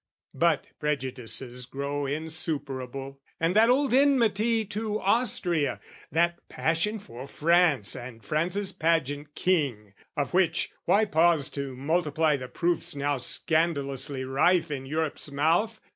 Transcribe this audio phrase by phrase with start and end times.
[0.33, 5.79] "But prejudices grow insuperable, "And that old enmity to Austria,
[6.11, 12.47] that "Passion for France and France's pageant king "(Of which, why pause to multiply the
[12.47, 15.79] proofs "Now scandalously rife in Europe's mouth?)